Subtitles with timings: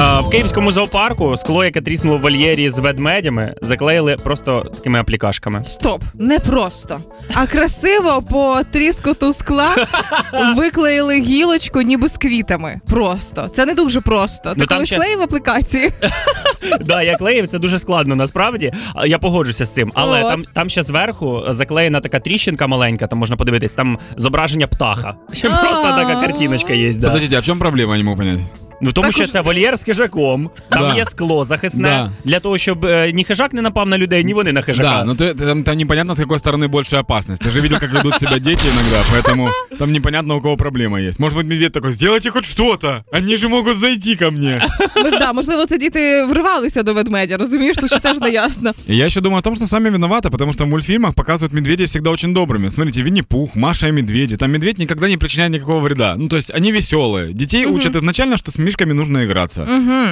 [0.00, 5.64] А, в київському зоопарку скло, яке тріснуло в вольєрі з ведмедями, заклеїли просто такими аплікашками.
[5.64, 7.00] Стоп, не просто.
[7.34, 9.76] А красиво по тріскоту скла
[10.56, 12.80] виклеїли гілочку, ніби з квітами.
[12.86, 13.48] Просто.
[13.48, 14.48] Це не дуже просто.
[14.50, 15.90] Ти Ну, там коли ще- склеїв аплікації,
[16.80, 18.72] Да, я клеїв, це дуже складно насправді.
[19.06, 19.90] Я погоджуся з цим.
[19.94, 25.14] Але там, там ще зверху заклеєна така тріщинка маленька, там можна подивитись, там зображення птаха.
[25.32, 26.92] Ще просто така картиночка є.
[26.92, 27.06] Да.
[27.06, 28.40] Подождите, а в чем проблема, я не могу понять?
[28.81, 30.95] Ну тому Так що уж- це вольєр з хижаком, там Да.
[30.95, 32.11] є скло захисне Да.
[32.25, 34.89] для того, щоб е, ні хижак не напав на людей, ні вони на хижака.
[34.89, 37.45] Да, но ты, ты- там, там непонятно, с какой стороны большая опасность.
[37.45, 39.49] Ты же видел, как ведут себя дети иногда, поэтому
[39.79, 41.19] там непонятно, у кого проблема есть.
[41.19, 44.61] Может быть, медведь такой, сделайте хоть что-то, они же могут зайти ко мне.
[45.03, 48.73] Мож- да, можливо, це діти вривалися до ведмедя, розумієш, тут ще теж не ясно.
[48.89, 51.85] И я еще думаю о том, что сами виноваты, потому что в мультфильмах показывают медведей
[51.85, 52.69] всегда очень добрыми.
[52.69, 54.35] Смотрите, Винни-Пух, Маша и медведи.
[54.37, 56.15] Там медведь никогда не причиняет никакого вреда.
[56.17, 57.33] Ну, то есть они веселые.
[57.33, 59.67] Детей учат изначально, что с мишками нужно играться.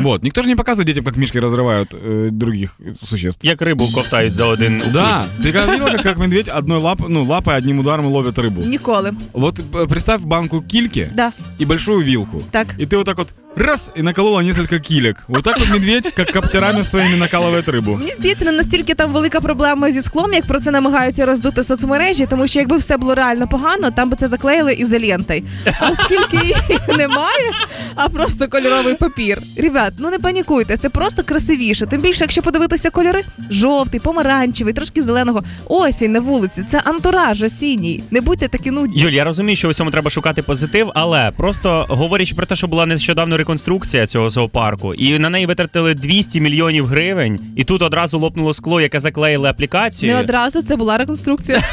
[0.00, 0.22] Вот.
[0.22, 3.44] Никто же не показывает детям, как мишки разрывают э, других существ.
[3.44, 4.92] Як рибу ковтають за один укус.
[4.92, 8.64] Да, ты когда видела, как, как медведь одной лап, ну, лапой одним ударом ловит рыбу?
[8.64, 9.12] Ніколи.
[9.32, 11.32] Вот э, представь банку кильки Да.
[11.60, 12.42] и большую вилку.
[12.50, 12.74] Так.
[12.78, 15.24] И ты вот так вот раз и наколола несколько килек.
[15.28, 17.98] Вот так вот медведь, как коптерами своими накалывает рыбу.
[17.98, 22.26] Мені здається, не настільки там велика проблема зі склом, як про це намагаються роздути соцмережі,
[22.26, 25.42] тому що якби все було реально погано, там би це заклеїли ізолентою.
[25.80, 26.56] А оскільки її
[26.88, 27.52] немає,
[27.94, 29.38] а просто кольоровий папір.
[29.58, 31.86] Ребят, ну не панікуйте, це просто красивіше.
[31.86, 35.42] Тим більше, якщо подивитися кольори: жовтий, помаранчевий, трошки зеленого.
[35.64, 38.02] Осінь на вулиці, це антураж осінній.
[38.10, 39.00] Не будьте такі нудні.
[39.02, 41.49] Юль, я розумію, що в усьому треба шукати позитив, але просто
[41.89, 46.85] говорячи про те, що була нещодавно реконструкція цього зоопарку, і на неї витратили 200 мільйонів
[46.87, 50.13] гривень, і тут одразу лопнуло скло, яке заклеїли аплікацію.
[50.13, 51.61] Не одразу це була реконструкція.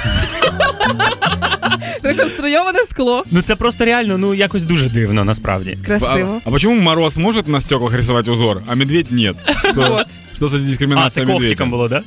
[2.03, 3.25] Реконструйоване скло.
[3.31, 5.79] Ну це просто реально, ну якось дуже дивно, насправді.
[5.87, 6.41] Красиво.
[6.45, 9.37] А, а почему мороз может на стеклах рисовать узор, а медведь нет?
[9.73, 10.06] Что, Вот.
[10.34, 10.56] что за
[10.97, 11.25] А, це медведя?
[11.33, 12.03] коптиком було, да?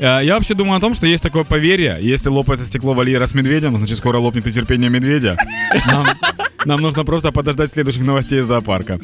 [0.00, 1.98] Э, Я вообще думаю о том, что есть такое поверье.
[2.02, 5.36] Если лопается стекло вольера с медведем, значит скоро лопнет и терпение медведя.
[5.86, 6.04] Нам,
[6.66, 8.98] нам нужно просто подождать следующих новостей из зоопарка.